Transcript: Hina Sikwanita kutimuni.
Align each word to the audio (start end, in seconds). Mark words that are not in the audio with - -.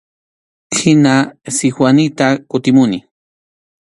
Hina 0.77 1.15
Sikwanita 1.55 2.27
kutimuni. 2.49 2.97